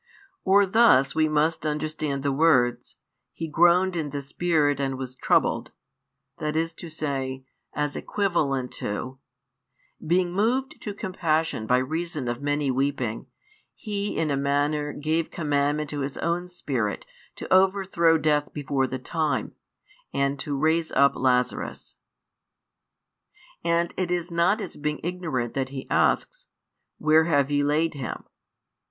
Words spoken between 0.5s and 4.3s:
thus we must understand the words: He groaned in the